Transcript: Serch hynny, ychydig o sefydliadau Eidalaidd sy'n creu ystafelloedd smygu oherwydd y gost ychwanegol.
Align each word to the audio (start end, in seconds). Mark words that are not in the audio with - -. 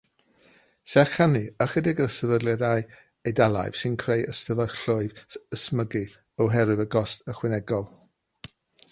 Serch 0.91 1.11
hynny, 1.17 1.41
ychydig 1.65 1.99
o 2.05 2.05
sefydliadau 2.13 2.79
Eidalaidd 3.31 3.77
sy'n 3.81 3.97
creu 4.03 4.23
ystafelloedd 4.33 5.21
smygu 5.65 6.01
oherwydd 6.47 6.81
y 6.87 6.89
gost 6.97 7.29
ychwanegol. 7.35 7.87